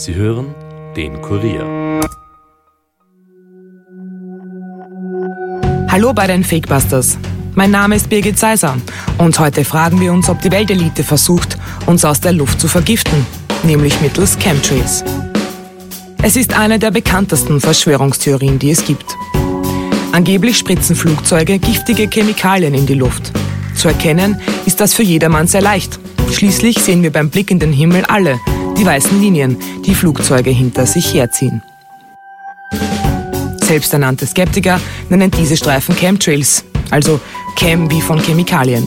[0.00, 0.54] Sie hören
[0.96, 2.00] den Kurier.
[5.88, 7.18] Hallo bei den Fakebusters.
[7.54, 8.78] Mein Name ist Birgit Seiser
[9.18, 13.26] und heute fragen wir uns, ob die Weltelite versucht, uns aus der Luft zu vergiften,
[13.62, 15.04] nämlich mittels Chemtrails.
[16.22, 19.14] Es ist eine der bekanntesten Verschwörungstheorien, die es gibt.
[20.12, 23.32] Angeblich spritzen Flugzeuge giftige Chemikalien in die Luft.
[23.74, 26.00] Zu erkennen ist das für jedermann sehr leicht.
[26.32, 28.40] Schließlich sehen wir beim Blick in den Himmel alle
[28.80, 31.62] die weißen Linien, die Flugzeuge hinter sich herziehen.
[33.60, 37.20] Selbsternannte Skeptiker nennen diese Streifen Chemtrails, also
[37.56, 38.86] Chem wie von Chemikalien.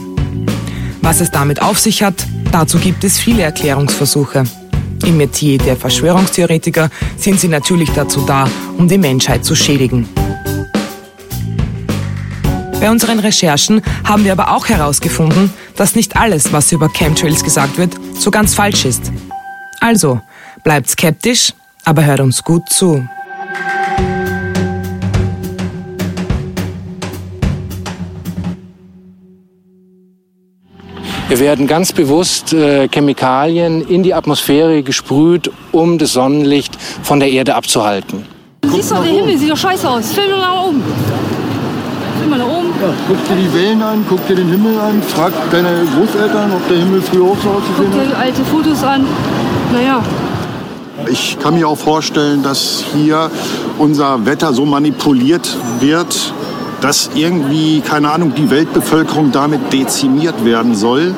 [1.00, 4.42] Was es damit auf sich hat, dazu gibt es viele Erklärungsversuche.
[5.06, 10.08] Im Metier der Verschwörungstheoretiker sind sie natürlich dazu da, um die Menschheit zu schädigen.
[12.80, 17.78] Bei unseren Recherchen haben wir aber auch herausgefunden, dass nicht alles, was über Chemtrails gesagt
[17.78, 19.12] wird, so ganz falsch ist.
[19.84, 20.18] Also,
[20.62, 21.52] bleibt skeptisch,
[21.84, 23.06] aber hört uns gut zu.
[31.28, 37.30] Wir werden ganz bewusst äh, Chemikalien in die Atmosphäre gesprüht, um das Sonnenlicht von der
[37.30, 38.24] Erde abzuhalten.
[38.64, 40.14] Siehst du, der Himmel sieht doch scheiße aus.
[40.14, 40.82] Film mal nach oben.
[42.18, 42.68] Film mal nach oben.
[42.80, 46.66] Ja, guck dir die Wellen an, guck dir den Himmel an, frag deine Großeltern, ob
[46.68, 48.10] der Himmel früher auch so ausgesehen Guck hat.
[48.12, 49.04] dir alte Fotos an.
[49.72, 50.02] Naja,
[51.10, 53.30] Ich kann mir auch vorstellen, dass hier
[53.78, 56.32] unser Wetter so manipuliert wird,
[56.80, 61.14] dass irgendwie, keine Ahnung, die Weltbevölkerung damit dezimiert werden soll.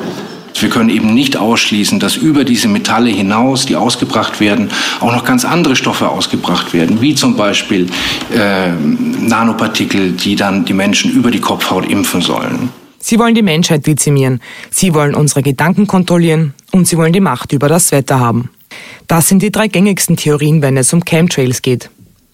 [0.59, 5.23] Wir können eben nicht ausschließen, dass über diese Metalle hinaus, die ausgebracht werden, auch noch
[5.23, 7.87] ganz andere Stoffe ausgebracht werden, wie zum Beispiel
[8.33, 12.69] äh, Nanopartikel, die dann die Menschen über die Kopfhaut impfen sollen.
[13.09, 17.53] Sie wollen die Menschheit dezimieren, sie wollen unsere Gedanken kontrollieren und sie wollen die Macht
[17.53, 18.49] über das Wetter haben.
[19.07, 21.89] Das sind die drei gängigsten Theorien, wenn es um Chemtrails geht.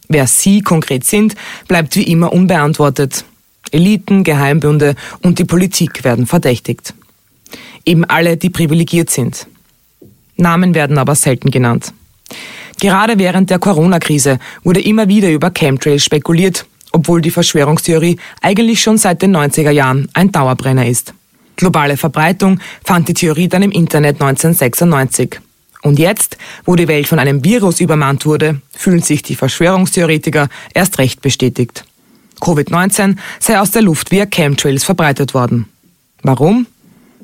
[0.08, 1.36] Wer sie konkret sind,
[1.68, 3.24] bleibt wie immer unbeantwortet.
[3.70, 6.96] Eliten, Geheimbünde und die Politik werden verdächtigt.
[7.86, 9.46] Eben alle, die privilegiert sind.
[10.38, 11.94] Namen werden aber selten genannt.
[12.82, 18.98] Gerade während der Corona-Krise wurde immer wieder über Chemtrails spekuliert, obwohl die Verschwörungstheorie eigentlich schon
[18.98, 21.14] seit den 90er Jahren ein Dauerbrenner ist.
[21.58, 25.42] Globale Verbreitung fand die Theorie dann im Internet 1996.
[25.82, 30.98] Und jetzt, wo die Welt von einem Virus übermannt wurde, fühlen sich die Verschwörungstheoretiker erst
[30.98, 31.84] recht bestätigt.
[32.40, 35.68] Covid-19 sei aus der Luft via Chemtrails verbreitet worden.
[36.22, 36.68] Warum?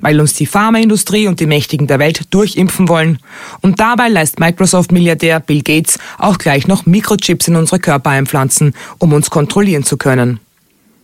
[0.02, 3.20] Weil uns die Pharmaindustrie und die Mächtigen der Welt durchimpfen wollen.
[3.62, 9.14] Und dabei lässt Microsoft-Milliardär Bill Gates auch gleich noch Mikrochips in unsere Körper einpflanzen, um
[9.14, 10.40] uns kontrollieren zu können.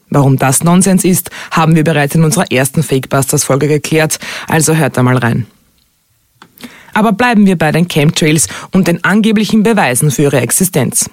[0.10, 5.04] Warum das Nonsens ist, haben wir bereits in unserer ersten Fakebusters-Folge geklärt, also hört da
[5.04, 5.48] mal rein.
[6.94, 11.10] Aber bleiben wir bei den Chemtrails und den angeblichen Beweisen für ihre Existenz.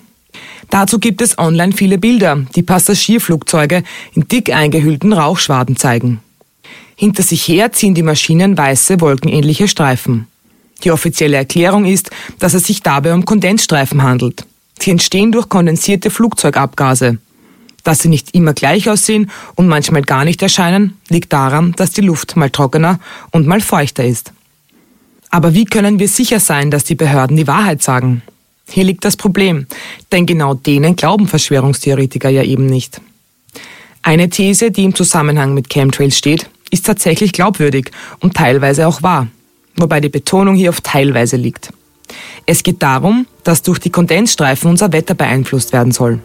[0.71, 3.82] Dazu gibt es online viele Bilder, die Passagierflugzeuge
[4.15, 6.21] in dick eingehüllten Rauchschwaden zeigen.
[7.03, 10.29] Hinter sich her ziehen die Maschinen weiße, wolkenähnliche Streifen.
[10.85, 14.47] Die offizielle Erklärung ist, dass es sich dabei um Kondensstreifen handelt.
[14.79, 17.19] Sie entstehen durch kondensierte Flugzeugabgase.
[17.83, 22.03] Dass sie nicht immer gleich aussehen und manchmal gar nicht erscheinen, liegt daran, dass die
[22.03, 23.01] Luft mal trockener
[23.33, 24.33] und mal feuchter ist.
[25.29, 28.23] Aber wie können wir sicher sein, dass die Behörden die Wahrheit sagen?
[28.69, 29.67] Hier liegt das Problem,
[30.13, 33.01] denn genau denen glauben Verschwörungstheoretiker ja eben nicht.
[34.03, 39.28] Eine These, die im Zusammenhang mit Chemtrails steht, ist tatsächlich glaubwürdig und teilweise auch wahr,
[39.77, 41.72] wobei die Betonung hier auf teilweise liegt.
[42.47, 46.19] Es geht darum, dass durch die Kondensstreifen unser Wetter beeinflusst werden soll.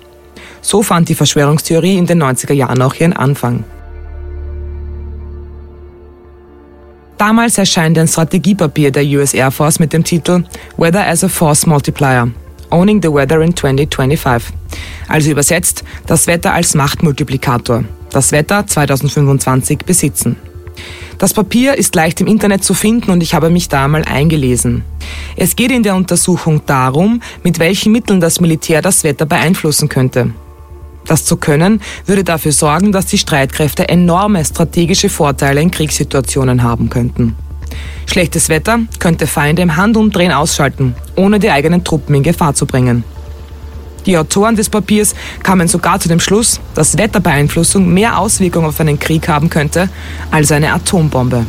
[0.61, 3.63] So fand die Verschwörungstheorie in den 90er Jahren auch ihren Anfang.
[7.17, 10.43] Damals erscheint ein Strategiepapier der US Air Force mit dem Titel
[10.77, 12.29] Weather as a Force Multiplier.
[12.69, 14.53] Owning the Weather in 2025.
[15.07, 17.83] Also übersetzt, das Wetter als Machtmultiplikator.
[18.11, 20.37] Das Wetter 2025 besitzen.
[21.17, 24.83] Das Papier ist leicht im Internet zu finden und ich habe mich da mal eingelesen.
[25.35, 30.31] Es geht in der Untersuchung darum, mit welchen Mitteln das Militär das Wetter beeinflussen könnte.
[31.07, 36.89] Das zu können, würde dafür sorgen, dass die Streitkräfte enorme strategische Vorteile in Kriegssituationen haben
[36.89, 37.35] könnten.
[38.05, 43.03] Schlechtes Wetter könnte Feinde im Handumdrehen ausschalten, ohne die eigenen Truppen in Gefahr zu bringen.
[44.07, 45.13] Die Autoren des Papiers
[45.43, 49.89] kamen sogar zu dem Schluss, dass Wetterbeeinflussung mehr Auswirkungen auf einen Krieg haben könnte
[50.31, 51.45] als eine Atombombe.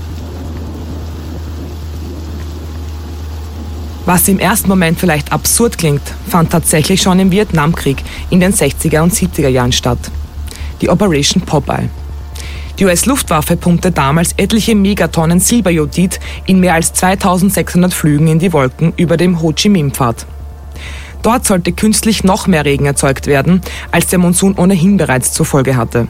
[4.07, 9.03] Was im ersten Moment vielleicht absurd klingt, fand tatsächlich schon im Vietnamkrieg in den 60er
[9.03, 9.99] und 70er Jahren statt.
[10.81, 11.91] Die Operation Popeye.
[12.79, 18.95] Die US-Luftwaffe pumpte damals etliche Megatonnen Silberjodid in mehr als 2600 Flügen in die Wolken
[18.97, 20.27] über dem Ho Chi Minh-Pfad.
[21.23, 23.61] Dort sollte künstlich noch mehr Regen erzeugt werden,
[23.91, 26.09] als der Monsun ohnehin bereits zur Folge hatte.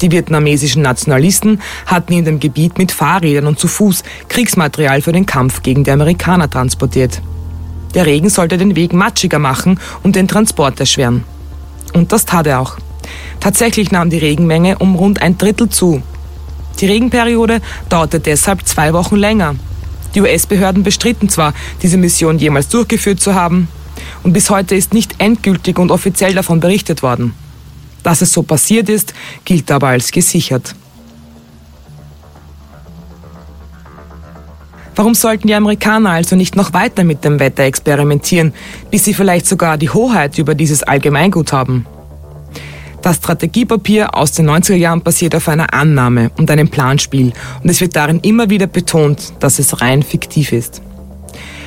[0.00, 5.26] Die vietnamesischen Nationalisten hatten in dem Gebiet mit Fahrrädern und zu Fuß Kriegsmaterial für den
[5.26, 7.20] Kampf gegen die Amerikaner transportiert.
[7.94, 11.24] Der Regen sollte den Weg matschiger machen und den Transport erschweren.
[11.92, 12.78] Und das tat er auch.
[13.40, 16.02] Tatsächlich nahm die Regenmenge um rund ein Drittel zu.
[16.80, 19.56] Die Regenperiode dauerte deshalb zwei Wochen länger.
[20.14, 21.52] Die US-Behörden bestritten zwar,
[21.82, 23.68] diese Mission jemals durchgeführt zu haben,
[24.22, 27.34] und bis heute ist nicht endgültig und offiziell davon berichtet worden.
[28.02, 29.14] Dass es so passiert ist,
[29.44, 30.74] gilt aber als gesichert.
[34.96, 38.52] Warum sollten die Amerikaner also nicht noch weiter mit dem Wetter experimentieren,
[38.90, 41.86] bis sie vielleicht sogar die Hoheit über dieses Allgemeingut haben?
[43.00, 47.32] Das Strategiepapier aus den 90er Jahren basiert auf einer Annahme und einem Planspiel
[47.62, 50.82] und es wird darin immer wieder betont, dass es rein fiktiv ist.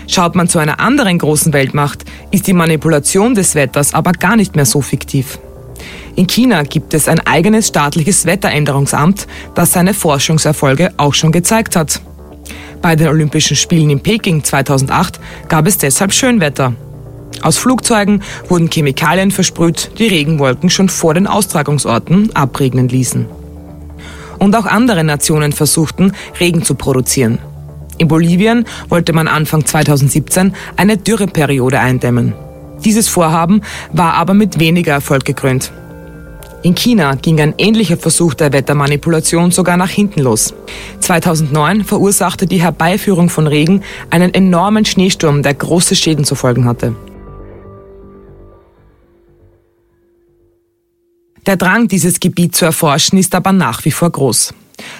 [0.07, 4.55] Schaut man zu einer anderen großen Weltmacht, ist die Manipulation des Wetters aber gar nicht
[4.55, 5.39] mehr so fiktiv.
[6.15, 12.01] In China gibt es ein eigenes staatliches Wetteränderungsamt, das seine Forschungserfolge auch schon gezeigt hat.
[12.81, 16.73] Bei den Olympischen Spielen in Peking 2008 gab es deshalb Schönwetter.
[17.41, 23.25] Aus Flugzeugen wurden Chemikalien versprüht, die Regenwolken schon vor den Austragungsorten abregnen ließen.
[24.37, 27.39] Und auch andere Nationen versuchten, Regen zu produzieren.
[27.97, 32.33] In Bolivien wollte man Anfang 2017 eine Dürreperiode eindämmen.
[32.83, 33.61] Dieses Vorhaben
[33.91, 35.71] war aber mit weniger Erfolg gekrönt.
[36.63, 40.53] In China ging ein ähnlicher Versuch der Wettermanipulation sogar nach hinten los.
[41.01, 46.95] 2009 verursachte die Herbeiführung von Regen einen enormen Schneesturm, der große Schäden zu folgen hatte.
[51.45, 54.53] Der Drang, dieses Gebiet zu erforschen, ist aber nach wie vor groß.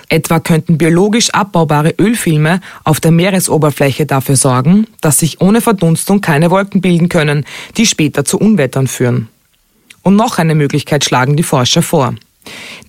[0.09, 6.51] Etwa könnten biologisch abbaubare Ölfilme auf der Meeresoberfläche dafür sorgen, dass sich ohne Verdunstung keine
[6.51, 7.45] Wolken bilden können,
[7.77, 9.29] die später zu Unwettern führen.
[10.03, 12.13] Und noch eine Möglichkeit schlagen die Forscher vor,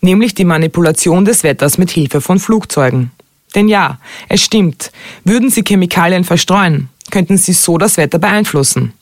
[0.01, 3.13] nämlich die Manipulation des Wetters mit Hilfe von Flugzeugen.
[3.55, 3.99] Denn ja,
[4.29, 4.91] es stimmt,
[5.23, 8.93] würden sie Chemikalien verstreuen, könnten sie so das Wetter beeinflussen.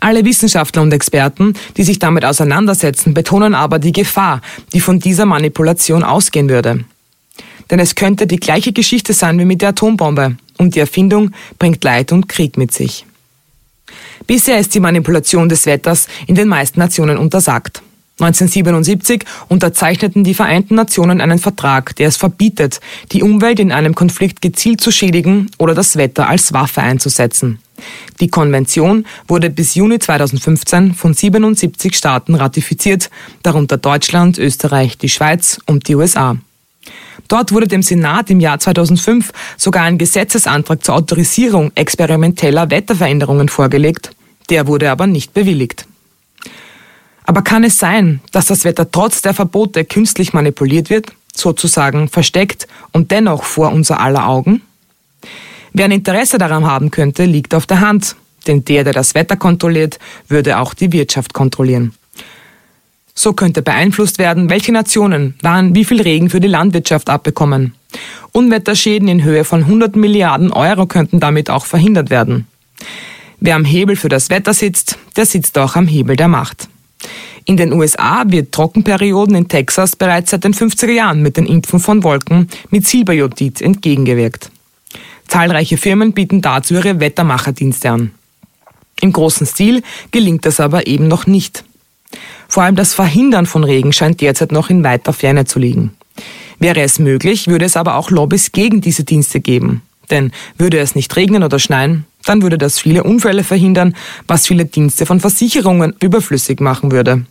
[0.00, 4.40] Alle Wissenschaftler und Experten, die sich damit auseinandersetzen, betonen aber die Gefahr,
[4.72, 6.84] die von dieser Manipulation ausgehen würde.
[7.72, 11.82] Denn es könnte die gleiche Geschichte sein wie mit der Atombombe und die Erfindung bringt
[11.82, 13.06] Leid und Krieg mit sich.
[14.26, 17.82] Bisher ist die Manipulation des Wetters in den meisten Nationen untersagt.
[18.20, 22.80] 1977 unterzeichneten die Vereinten Nationen einen Vertrag, der es verbietet,
[23.10, 27.58] die Umwelt in einem Konflikt gezielt zu schädigen oder das Wetter als Waffe einzusetzen.
[28.20, 33.08] Die Konvention wurde bis Juni 2015 von 77 Staaten ratifiziert,
[33.42, 36.36] darunter Deutschland, Österreich, die Schweiz und die USA.
[37.32, 44.10] Dort wurde dem Senat im Jahr 2005 sogar ein Gesetzesantrag zur Autorisierung experimenteller Wetterveränderungen vorgelegt.
[44.50, 45.86] Der wurde aber nicht bewilligt.
[47.24, 52.68] Aber kann es sein, dass das Wetter trotz der Verbote künstlich manipuliert wird, sozusagen versteckt
[52.92, 54.60] und dennoch vor unser aller Augen?
[55.72, 58.14] Wer ein Interesse daran haben könnte, liegt auf der Hand,
[58.46, 59.98] denn der, der das Wetter kontrolliert,
[60.28, 61.94] würde auch die Wirtschaft kontrollieren.
[63.14, 67.74] So könnte beeinflusst werden, welche Nationen wann wie viel Regen für die Landwirtschaft abbekommen.
[68.32, 72.46] Unwetterschäden in Höhe von 100 Milliarden Euro könnten damit auch verhindert werden.
[73.40, 76.68] Wer am Hebel für das Wetter sitzt, der sitzt auch am Hebel der Macht.
[77.44, 81.80] In den USA wird Trockenperioden in Texas bereits seit den 50er Jahren mit den Impfen
[81.80, 84.50] von Wolken mit Silberjodid entgegengewirkt.
[85.26, 88.12] Zahlreiche Firmen bieten dazu ihre Wettermacherdienste an.
[89.00, 89.82] Im großen Stil
[90.12, 91.64] gelingt das aber eben noch nicht.
[92.48, 95.92] Vor allem das Verhindern von Regen scheint derzeit noch in weiter Ferne zu liegen.
[96.58, 99.82] Wäre es möglich, würde es aber auch Lobbys gegen diese Dienste geben.
[100.10, 103.96] Denn würde es nicht regnen oder schneien, dann würde das viele Unfälle verhindern,
[104.28, 107.24] was viele Dienste von Versicherungen überflüssig machen würde.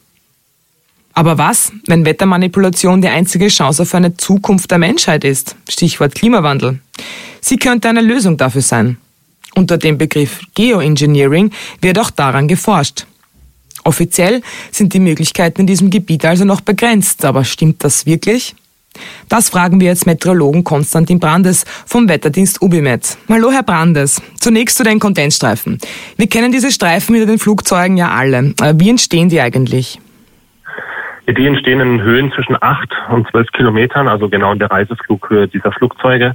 [1.13, 5.55] Aber was, wenn Wettermanipulation die einzige Chance auf eine Zukunft der Menschheit ist?
[5.69, 6.79] Stichwort Klimawandel.
[7.41, 8.97] Sie könnte eine Lösung dafür sein.
[9.55, 13.05] Unter dem Begriff Geoengineering wird auch daran geforscht.
[13.83, 18.55] Offiziell sind die Möglichkeiten in diesem Gebiet also noch begrenzt, aber stimmt das wirklich?
[19.29, 23.17] Das fragen wir jetzt Meteorologen Konstantin Brandes vom Wetterdienst Ubimet.
[23.29, 25.77] Hallo Herr Brandes, zunächst zu den Kondensstreifen.
[26.17, 28.53] Wir kennen diese Streifen hinter den Flugzeugen ja alle.
[28.61, 29.99] Äh, wie entstehen die eigentlich?
[31.27, 35.71] Die entstehen in Höhen zwischen 8 und 12 Kilometern, also genau in der Reiseflughöhe dieser
[35.71, 36.33] Flugzeuge.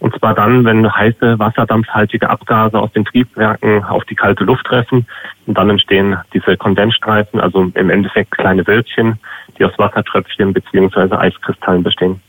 [0.00, 5.06] Und zwar dann, wenn heiße, wasserdampfhaltige Abgase aus den Triebwerken auf die kalte Luft treffen.
[5.46, 9.18] Und dann entstehen diese Kondensstreifen, also im Endeffekt kleine Wölkchen,
[9.58, 12.20] die aus Wassertröpfchen beziehungsweise Eiskristallen bestehen.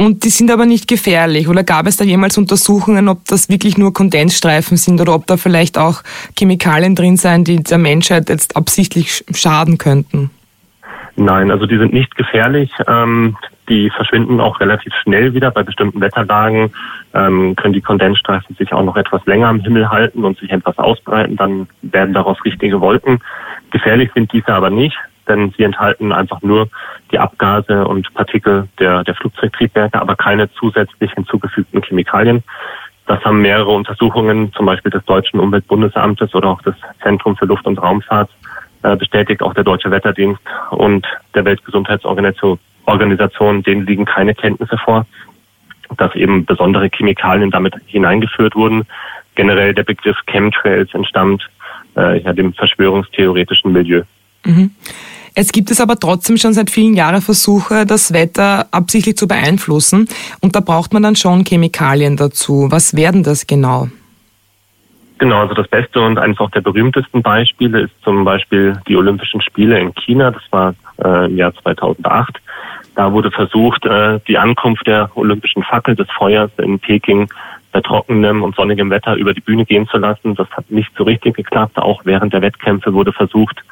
[0.00, 1.48] Und die sind aber nicht gefährlich.
[1.48, 5.36] Oder gab es da jemals Untersuchungen, ob das wirklich nur Kondensstreifen sind oder ob da
[5.36, 6.02] vielleicht auch
[6.38, 10.30] Chemikalien drin sein, die der Menschheit jetzt absichtlich schaden könnten?
[11.16, 12.70] Nein, also die sind nicht gefährlich.
[12.86, 13.36] Ähm,
[13.68, 15.50] die verschwinden auch relativ schnell wieder.
[15.50, 16.72] Bei bestimmten Wetterlagen
[17.14, 20.78] ähm, können die Kondensstreifen sich auch noch etwas länger am Himmel halten und sich etwas
[20.78, 21.36] ausbreiten.
[21.36, 23.20] Dann werden daraus richtige Wolken.
[23.70, 24.98] Gefährlich sind diese aber nicht
[25.28, 26.68] denn sie enthalten einfach nur
[27.12, 32.42] die Abgase und Partikel der, der Flugzeugtriebwerke, aber keine zusätzlich hinzugefügten Chemikalien.
[33.06, 37.66] Das haben mehrere Untersuchungen, zum Beispiel des Deutschen Umweltbundesamtes oder auch des Zentrum für Luft-
[37.66, 38.30] und Raumfahrt,
[38.82, 42.58] äh, bestätigt auch der Deutsche Wetterdienst und der Weltgesundheitsorganisation.
[42.88, 45.06] Organisation, denen liegen keine Kenntnisse vor,
[45.96, 48.84] dass eben besondere Chemikalien damit hineingeführt wurden.
[49.34, 51.48] Generell der Begriff Chemtrails entstammt
[51.96, 54.02] äh, ja, dem verschwörungstheoretischen Milieu.
[54.44, 54.70] Mhm.
[55.36, 60.08] Jetzt gibt es aber trotzdem schon seit vielen Jahren Versuche, das Wetter absichtlich zu beeinflussen.
[60.40, 62.66] Und da braucht man dann schon Chemikalien dazu.
[62.70, 63.88] Was werden das genau?
[65.18, 69.40] Genau, also das beste und eines auch der berühmtesten Beispiele ist zum Beispiel die Olympischen
[69.40, 70.30] Spiele in China.
[70.30, 72.40] Das war äh, im Jahr 2008.
[72.98, 77.28] Da wurde versucht, äh, die Ankunft der olympischen Fackel des Feuers in Peking
[77.70, 80.34] bei trockenem und sonnigem Wetter über die Bühne gehen zu lassen.
[80.34, 81.78] Das hat nicht so richtig geklappt.
[81.78, 83.62] Auch während der Wettkämpfe wurde versucht,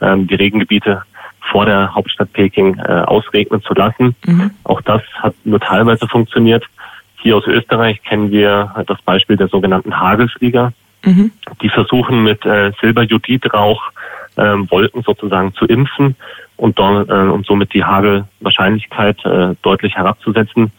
[0.00, 1.02] ähm, die Regengebiete
[1.50, 4.14] vor der Hauptstadt Peking äh, ausregnen zu lassen.
[4.24, 4.52] Mhm.
[4.62, 6.62] Auch das hat nur teilweise funktioniert.
[7.16, 10.72] Hier aus Österreich kennen wir das Beispiel der sogenannten Hagelflieger.
[11.04, 11.32] Mhm.
[11.60, 13.82] Die versuchen mit äh, Silberjodidrauch
[14.36, 16.16] äh, Wolken sozusagen zu impfen
[16.56, 20.72] und, dort, äh, und somit die Hagelwahrscheinlichkeit äh, deutlich herabzusetzen.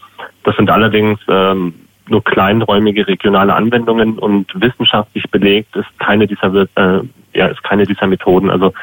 [0.44, 1.74] Das sind allerdings ähm,
[2.10, 7.02] nur kleinräumige regionale Anwendungen und wissenschaftlich belegt ist keine dieser äh,
[7.34, 8.50] ja, ist keine dieser Methoden.
[8.50, 8.74] Also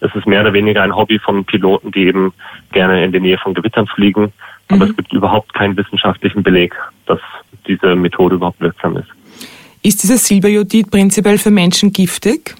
[0.00, 2.32] es ist mehr oder weniger ein Hobby von Piloten, die eben
[2.72, 4.32] gerne in der Nähe von Gewittern fliegen.
[4.68, 4.90] Aber mhm.
[4.90, 6.74] es gibt überhaupt keinen wissenschaftlichen Beleg,
[7.06, 7.20] dass
[7.66, 9.08] diese Methode überhaupt wirksam ist.
[9.82, 12.56] Ist dieses Silberjodid prinzipiell für Menschen giftig?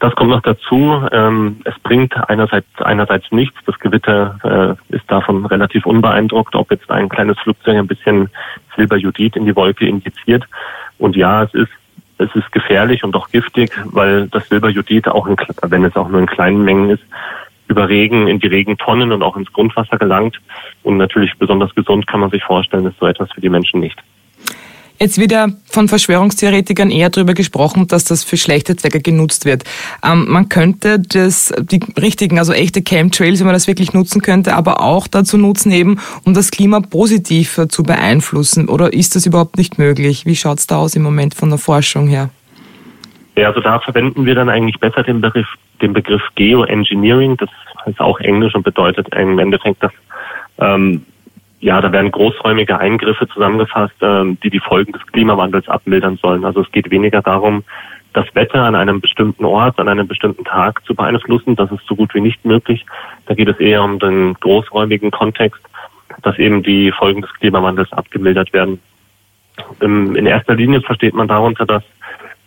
[0.00, 1.02] Das kommt noch dazu.
[1.10, 3.58] Ähm, es bringt einerseits, einerseits nichts.
[3.66, 8.30] Das Gewitter äh, ist davon relativ unbeeindruckt, ob jetzt ein kleines Flugzeug ein bisschen
[8.76, 10.44] Silberjodid in die Wolke injiziert.
[10.98, 11.70] Und ja, es ist
[12.18, 16.20] es ist gefährlich und auch giftig, weil das Silberjodid auch, in, wenn es auch nur
[16.20, 17.04] in kleinen Mengen ist,
[17.68, 20.40] über Regen in die Regentonnen und auch ins Grundwasser gelangt.
[20.82, 24.02] Und natürlich besonders gesund kann man sich vorstellen, ist so etwas für die Menschen nicht.
[25.00, 29.62] Jetzt wird ja von Verschwörungstheoretikern eher darüber gesprochen, dass das für schlechte Zwecke genutzt wird.
[30.04, 34.54] Ähm, man könnte das, die richtigen, also echte Chemtrails, wenn man das wirklich nutzen könnte,
[34.54, 38.68] aber auch dazu nutzen eben, um das Klima positiv zu beeinflussen.
[38.68, 40.26] Oder ist das überhaupt nicht möglich?
[40.26, 42.30] Wie schaut es da aus im Moment von der Forschung her?
[43.36, 45.46] Ja, also da verwenden wir dann eigentlich besser den Begriff,
[45.80, 47.36] den Begriff Geoengineering.
[47.36, 47.50] Das
[47.86, 49.92] ist auch Englisch und bedeutet im Endeffekt, dass
[50.58, 51.04] ähm,
[51.60, 56.44] ja, da werden großräumige Eingriffe zusammengefasst, ähm, die die Folgen des Klimawandels abmildern sollen.
[56.44, 57.64] Also es geht weniger darum,
[58.12, 61.56] das Wetter an einem bestimmten Ort, an einem bestimmten Tag zu beeinflussen.
[61.56, 62.86] Das ist so gut wie nicht möglich.
[63.26, 65.60] Da geht es eher um den großräumigen Kontext,
[66.22, 68.80] dass eben die Folgen des Klimawandels abgemildert werden.
[69.80, 71.82] In erster Linie versteht man darunter, dass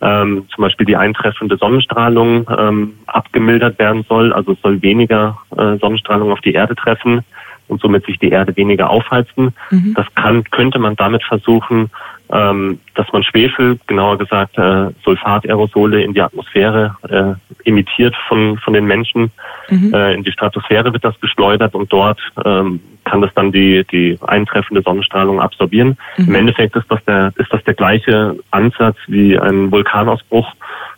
[0.01, 4.33] ähm, zum Beispiel die eintreffende Sonnenstrahlung ähm, abgemildert werden soll.
[4.33, 7.23] Also es soll weniger äh, Sonnenstrahlung auf die Erde treffen
[7.71, 9.53] und somit sich die Erde weniger aufheizen.
[9.69, 9.93] Mhm.
[9.95, 11.89] Das kann, könnte man damit versuchen,
[12.31, 18.73] ähm, dass man Schwefel, genauer gesagt äh, Sulfaterosole in die Atmosphäre äh, emittiert von, von
[18.73, 19.31] den Menschen.
[19.69, 19.93] Mhm.
[19.93, 24.17] Äh, in die Stratosphäre wird das geschleudert und dort ähm, kann das dann die, die
[24.27, 25.97] eintreffende Sonnenstrahlung absorbieren.
[26.17, 26.27] Mhm.
[26.27, 30.47] Im Endeffekt ist das der, ist das der gleiche Ansatz wie ein Vulkanausbruch.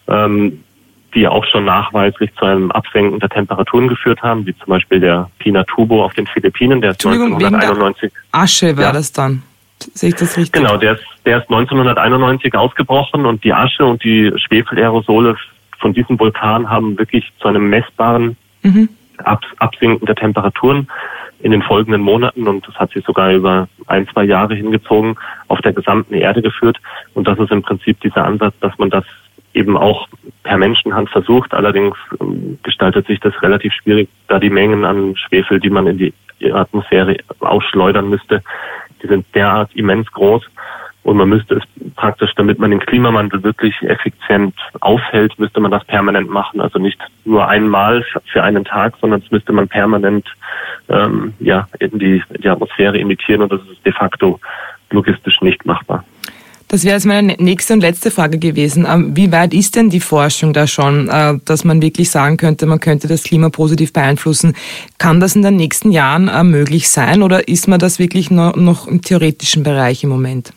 [0.07, 0.62] Ähm,
[1.13, 5.29] die auch schon nachweislich zu einem Absenken der Temperaturen geführt haben, wie zum Beispiel der
[5.39, 8.11] Pinatubo auf den Philippinen, der ist 1991.
[8.31, 8.91] Asche war ja.
[8.91, 9.43] das dann.
[9.93, 10.53] Sehe ich das richtig?
[10.53, 15.35] Genau, der ist, der ist 1991 ausgebrochen und die Asche und die Schwefelaerosole
[15.79, 18.89] von diesem Vulkan haben wirklich zu einem messbaren mhm.
[19.59, 20.87] Absinken der Temperaturen
[21.41, 25.17] in den folgenden Monaten und das hat sich sogar über ein, zwei Jahre hingezogen
[25.49, 26.77] auf der gesamten Erde geführt.
[27.13, 29.03] Und das ist im Prinzip dieser Ansatz, dass man das
[29.53, 30.07] eben auch
[30.43, 31.53] per Menschenhand versucht.
[31.53, 35.97] Allerdings ähm, gestaltet sich das relativ schwierig, da die Mengen an Schwefel, die man in
[35.97, 36.13] die
[36.51, 38.41] Atmosphäre ausschleudern müsste,
[39.01, 40.43] die sind derart immens groß.
[41.03, 41.63] Und man müsste es
[41.95, 46.61] praktisch, damit man den Klimawandel wirklich effizient aufhält, müsste man das permanent machen.
[46.61, 50.25] Also nicht nur einmal für einen Tag, sondern es müsste man permanent
[50.87, 54.39] ähm, ja, in, die, in die Atmosphäre emittieren und das ist de facto
[54.91, 56.05] logistisch nicht machbar.
[56.73, 58.87] Das wäre jetzt meine nächste und letzte Frage gewesen.
[58.91, 62.65] Ähm, wie weit ist denn die Forschung da schon, äh, dass man wirklich sagen könnte,
[62.65, 64.55] man könnte das Klima positiv beeinflussen?
[64.97, 68.87] Kann das in den nächsten Jahren äh, möglich sein oder ist man das wirklich noch
[68.87, 70.51] im theoretischen Bereich im Moment?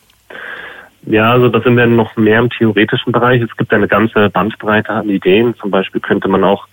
[1.05, 3.43] Ja, also da sind wir noch mehr im theoretischen Bereich.
[3.43, 5.53] Es gibt eine ganze Bandbreite an Ideen.
[5.61, 6.67] Zum Beispiel könnte man auch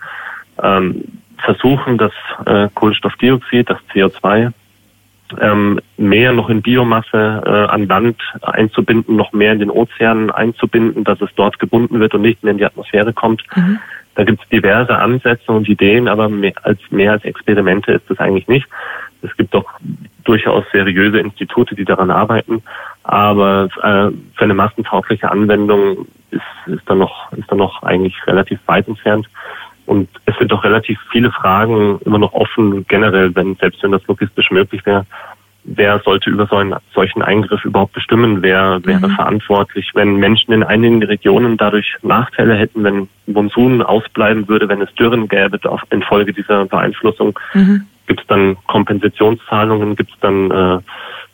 [0.63, 1.03] ähm,
[1.37, 2.13] versuchen, das
[2.47, 4.51] äh, Kohlenstoffdioxid, das CO2,
[5.41, 11.03] ähm, mehr noch in Biomasse äh, an Land einzubinden, noch mehr in den Ozeanen einzubinden,
[11.03, 13.43] dass es dort gebunden wird und nicht mehr in die Atmosphäre kommt.
[13.55, 13.79] Mhm.
[14.15, 18.19] Da gibt es diverse Ansätze und Ideen, aber mehr als, mehr als Experimente ist es
[18.19, 18.67] eigentlich nicht.
[19.21, 19.65] Es gibt doch
[20.23, 22.63] durchaus seriöse Institute, die daran arbeiten,
[23.03, 28.59] aber äh, für eine massentaugliche Anwendung ist, ist da noch ist da noch eigentlich relativ
[28.67, 29.27] weit entfernt.
[29.85, 34.05] Und es sind doch relativ viele Fragen immer noch offen, generell, wenn, selbst wenn das
[34.07, 35.05] logistisch möglich wäre.
[35.63, 38.43] Wer sollte über so einen solchen Eingriff überhaupt bestimmen?
[38.43, 39.15] Wer wäre mhm.
[39.15, 44.93] verantwortlich, wenn Menschen in einigen Regionen dadurch Nachteile hätten, wenn Monsun ausbleiben würde, wenn es
[44.93, 47.37] Dürren gäbe infolge dieser Beeinflussung?
[47.53, 47.87] Mhm.
[48.05, 49.95] Gibt es dann Kompensationszahlungen?
[49.95, 50.75] Gibt es dann äh,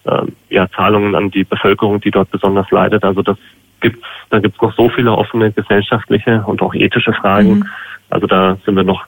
[0.05, 3.03] äh, ja, Zahlungen an die Bevölkerung, die dort besonders leidet?
[3.03, 3.37] Also das
[3.81, 7.59] gibt's, da gibt es noch so viele offene gesellschaftliche und auch ethische Fragen.
[7.59, 7.65] Mhm
[8.11, 9.05] also da sind wir noch,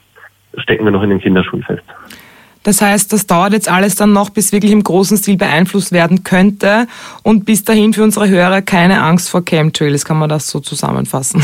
[0.58, 1.84] stecken wir noch in den Kinderschuhen fest.
[2.64, 6.24] Das heißt, das dauert jetzt alles dann noch, bis wirklich im großen Stil beeinflusst werden
[6.24, 6.88] könnte.
[7.22, 11.44] Und bis dahin für unsere Hörer keine Angst vor Chemtrails, kann man das so zusammenfassen?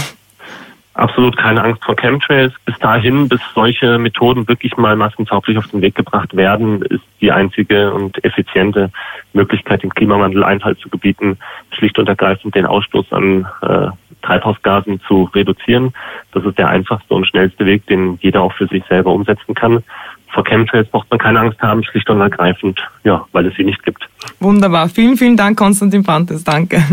[0.99, 2.51] Absolut keine Angst vor Chemtrails.
[2.65, 7.31] Bis dahin, bis solche Methoden wirklich mal massentauglich auf den Weg gebracht werden, ist die
[7.31, 8.91] einzige und effiziente
[9.31, 11.37] Möglichkeit, dem Klimawandel Einhalt zu gebieten,
[11.71, 13.87] schlicht und ergreifend den Ausstoß an äh,
[14.23, 15.93] Treibhausgasen zu reduzieren.
[16.33, 19.81] Das ist der einfachste und schnellste Weg, den jeder auch für sich selber umsetzen kann.
[20.27, 23.81] Vor Chemtrails braucht man keine Angst haben, schlicht und ergreifend, ja, weil es sie nicht
[23.83, 24.05] gibt.
[24.41, 24.89] Wunderbar.
[24.89, 26.43] Vielen, vielen Dank, Konstantin Pantes.
[26.43, 26.83] Danke.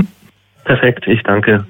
[0.65, 1.67] Perfekt, ich danke.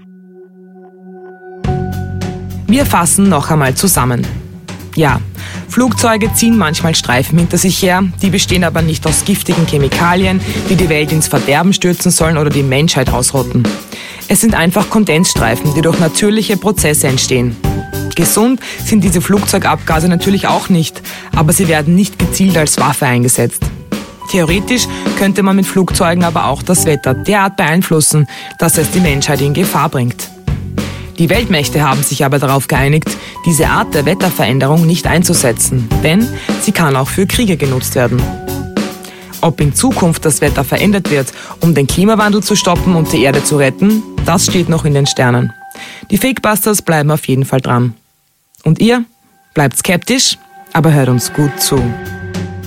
[2.67, 4.27] Wir fassen noch einmal zusammen.
[4.97, 5.21] Ja,
[5.69, 10.75] Flugzeuge ziehen manchmal Streifen hinter sich her, die bestehen aber nicht aus giftigen Chemikalien, die
[10.75, 13.63] die Welt ins Verderben stürzen sollen oder die Menschheit ausrotten.
[14.29, 17.57] Es sind einfach Kondensstreifen, die durch natürliche Prozesse entstehen.
[18.17, 21.03] Gesund sind diese Flugzeugabgase natürlich auch nicht,
[21.37, 23.63] aber sie werden nicht gezielt als Waffe eingesetzt.
[24.31, 28.27] Theoretisch könnte man mit Flugzeugen aber auch das Wetter derart beeinflussen,
[28.59, 30.31] dass es die Menschheit in Gefahr bringt.
[31.19, 33.09] Die Weltmächte haben sich aber darauf geeinigt,
[33.47, 36.29] diese Art der Wetterveränderung nicht einzusetzen, denn
[36.61, 38.21] sie kann auch für Kriege genutzt werden.
[39.41, 43.43] Ob in Zukunft das Wetter verändert wird, um den Klimawandel zu stoppen und die Erde
[43.45, 45.53] zu retten, das steht noch in den Sternen.
[46.11, 47.95] Die Fakebusters bleiben auf jeden Fall dran.
[48.65, 49.05] Und ihr?
[49.55, 50.37] Bleibt skeptisch,
[50.73, 51.81] aber hört uns gut zu.